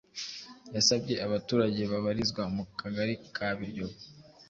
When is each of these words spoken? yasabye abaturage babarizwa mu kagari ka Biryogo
yasabye 0.75 1.15
abaturage 1.25 1.81
babarizwa 1.91 2.43
mu 2.55 2.63
kagari 2.79 3.13
ka 3.35 3.47
Biryogo 3.57 3.99